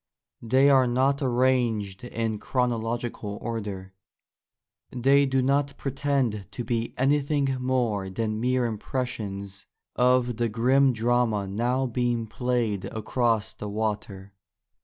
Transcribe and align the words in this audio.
They 0.41 0.67
are 0.71 0.87
not 0.87 1.21
arranged 1.21 2.03
in 2.03 2.39
chronological 2.39 3.37
order; 3.39 3.93
they 4.89 5.27
do 5.27 5.43
not 5.43 5.77
pretend 5.77 6.47
to 6.53 6.63
be 6.63 6.95
anything 6.97 7.55
more 7.59 8.09
than 8.09 8.41
mere 8.41 8.65
impressions 8.65 9.67
of 9.95 10.37
the 10.37 10.49
grim 10.49 10.91
drama 10.91 11.45
now 11.45 11.85
being 11.85 12.25
played 12.25 12.85
across 12.85 13.53
the 13.53 13.69
water. 13.69 14.33